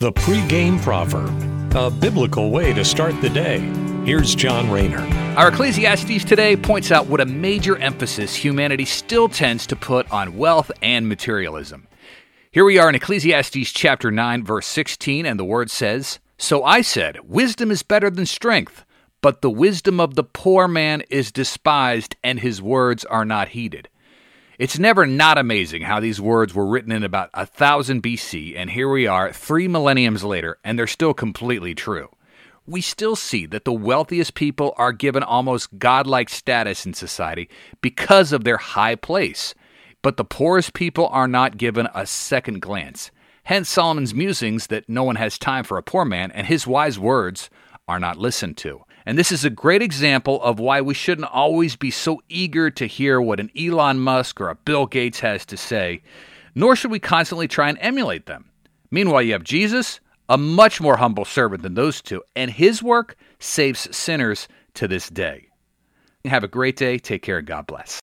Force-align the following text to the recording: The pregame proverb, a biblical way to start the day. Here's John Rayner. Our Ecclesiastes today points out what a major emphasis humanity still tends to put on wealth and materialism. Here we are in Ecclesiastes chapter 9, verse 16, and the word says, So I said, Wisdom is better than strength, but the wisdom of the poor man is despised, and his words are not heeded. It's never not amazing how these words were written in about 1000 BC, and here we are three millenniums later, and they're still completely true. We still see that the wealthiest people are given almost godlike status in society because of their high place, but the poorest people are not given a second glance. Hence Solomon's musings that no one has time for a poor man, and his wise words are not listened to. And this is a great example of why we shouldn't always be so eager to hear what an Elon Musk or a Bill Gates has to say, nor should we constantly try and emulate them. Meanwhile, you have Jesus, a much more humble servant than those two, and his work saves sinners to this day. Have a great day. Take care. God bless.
The 0.00 0.12
pregame 0.12 0.80
proverb, 0.80 1.74
a 1.74 1.90
biblical 1.90 2.52
way 2.52 2.72
to 2.72 2.84
start 2.84 3.20
the 3.20 3.28
day. 3.28 3.58
Here's 4.04 4.32
John 4.32 4.70
Rayner. 4.70 5.00
Our 5.36 5.48
Ecclesiastes 5.48 6.24
today 6.24 6.56
points 6.56 6.92
out 6.92 7.08
what 7.08 7.20
a 7.20 7.26
major 7.26 7.76
emphasis 7.78 8.36
humanity 8.36 8.84
still 8.84 9.28
tends 9.28 9.66
to 9.66 9.74
put 9.74 10.08
on 10.12 10.38
wealth 10.38 10.70
and 10.82 11.08
materialism. 11.08 11.88
Here 12.52 12.64
we 12.64 12.78
are 12.78 12.88
in 12.88 12.94
Ecclesiastes 12.94 13.72
chapter 13.72 14.12
9, 14.12 14.44
verse 14.44 14.68
16, 14.68 15.26
and 15.26 15.36
the 15.36 15.44
word 15.44 15.68
says, 15.68 16.20
So 16.36 16.62
I 16.62 16.80
said, 16.80 17.28
Wisdom 17.28 17.72
is 17.72 17.82
better 17.82 18.08
than 18.08 18.24
strength, 18.24 18.84
but 19.20 19.42
the 19.42 19.50
wisdom 19.50 19.98
of 19.98 20.14
the 20.14 20.22
poor 20.22 20.68
man 20.68 21.02
is 21.10 21.32
despised, 21.32 22.14
and 22.22 22.38
his 22.38 22.62
words 22.62 23.04
are 23.06 23.24
not 23.24 23.48
heeded. 23.48 23.88
It's 24.58 24.76
never 24.76 25.06
not 25.06 25.38
amazing 25.38 25.82
how 25.82 26.00
these 26.00 26.20
words 26.20 26.52
were 26.52 26.66
written 26.66 26.90
in 26.90 27.04
about 27.04 27.30
1000 27.32 28.02
BC, 28.02 28.56
and 28.56 28.68
here 28.68 28.90
we 28.90 29.06
are 29.06 29.32
three 29.32 29.68
millenniums 29.68 30.24
later, 30.24 30.58
and 30.64 30.76
they're 30.76 30.88
still 30.88 31.14
completely 31.14 31.76
true. 31.76 32.08
We 32.66 32.80
still 32.80 33.14
see 33.14 33.46
that 33.46 33.64
the 33.64 33.72
wealthiest 33.72 34.34
people 34.34 34.74
are 34.76 34.90
given 34.90 35.22
almost 35.22 35.78
godlike 35.78 36.28
status 36.28 36.84
in 36.86 36.94
society 36.94 37.48
because 37.82 38.32
of 38.32 38.42
their 38.42 38.56
high 38.56 38.96
place, 38.96 39.54
but 40.02 40.16
the 40.16 40.24
poorest 40.24 40.74
people 40.74 41.06
are 41.06 41.28
not 41.28 41.56
given 41.56 41.88
a 41.94 42.04
second 42.04 42.60
glance. 42.60 43.12
Hence 43.44 43.68
Solomon's 43.68 44.12
musings 44.12 44.66
that 44.66 44.88
no 44.88 45.04
one 45.04 45.16
has 45.16 45.38
time 45.38 45.62
for 45.62 45.78
a 45.78 45.84
poor 45.84 46.04
man, 46.04 46.32
and 46.32 46.48
his 46.48 46.66
wise 46.66 46.98
words 46.98 47.48
are 47.86 48.00
not 48.00 48.18
listened 48.18 48.56
to. 48.56 48.82
And 49.08 49.18
this 49.18 49.32
is 49.32 49.42
a 49.42 49.48
great 49.48 49.80
example 49.80 50.38
of 50.42 50.60
why 50.60 50.82
we 50.82 50.92
shouldn't 50.92 51.32
always 51.32 51.76
be 51.76 51.90
so 51.90 52.20
eager 52.28 52.68
to 52.72 52.84
hear 52.84 53.18
what 53.22 53.40
an 53.40 53.50
Elon 53.58 54.00
Musk 54.00 54.38
or 54.38 54.50
a 54.50 54.54
Bill 54.54 54.84
Gates 54.84 55.20
has 55.20 55.46
to 55.46 55.56
say, 55.56 56.02
nor 56.54 56.76
should 56.76 56.90
we 56.90 56.98
constantly 56.98 57.48
try 57.48 57.70
and 57.70 57.78
emulate 57.80 58.26
them. 58.26 58.50
Meanwhile, 58.90 59.22
you 59.22 59.32
have 59.32 59.44
Jesus, 59.44 60.00
a 60.28 60.36
much 60.36 60.78
more 60.78 60.98
humble 60.98 61.24
servant 61.24 61.62
than 61.62 61.72
those 61.72 62.02
two, 62.02 62.22
and 62.36 62.50
his 62.50 62.82
work 62.82 63.16
saves 63.38 63.96
sinners 63.96 64.46
to 64.74 64.86
this 64.86 65.08
day. 65.08 65.48
Have 66.26 66.44
a 66.44 66.48
great 66.48 66.76
day. 66.76 66.98
Take 66.98 67.22
care. 67.22 67.40
God 67.40 67.66
bless. 67.66 67.96